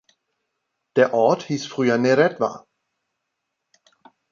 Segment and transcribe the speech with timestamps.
[0.95, 2.65] Der Ort hieß früher "Neretva".